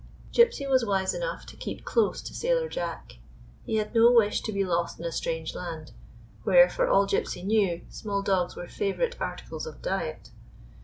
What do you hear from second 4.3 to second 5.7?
to be lost in a strange